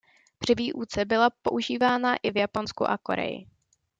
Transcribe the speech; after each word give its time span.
Při 0.39 0.55
výuce 0.55 1.05
byla 1.05 1.29
používána 1.29 2.15
i 2.23 2.31
v 2.31 2.37
Japonsku 2.37 2.85
a 2.89 2.97
Koreji. 2.97 3.47